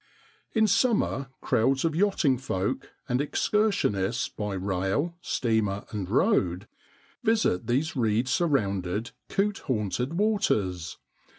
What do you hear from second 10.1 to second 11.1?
waters.